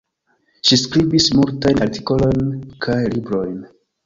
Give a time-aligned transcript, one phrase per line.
[0.69, 2.57] Ŝi skribis multajn artikolojn
[2.87, 3.55] kaj librojn.